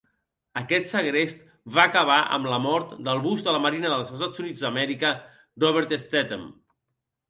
Aquest 0.61 0.87
segrest 0.91 1.43
va 1.75 1.83
acabar 1.91 2.17
amb 2.39 2.51
la 2.55 2.59
mort 2.65 2.97
del 3.11 3.23
bus 3.29 3.47
de 3.51 3.57
la 3.59 3.63
Marina 3.69 3.95
dels 3.95 4.17
Estats 4.19 4.47
Units 4.47 4.67
d'Amèrica 4.67 5.17
Robert 5.69 5.99
Stethem. 6.11 6.55